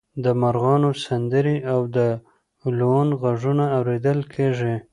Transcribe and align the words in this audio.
د 0.23 0.25
مرغانو 0.41 0.89
سندرې 1.05 1.57
او 1.73 1.79
د 1.97 1.97
لوون 2.77 3.09
غږونه 3.21 3.65
اوریدل 3.77 4.19
کیږي 4.33 4.75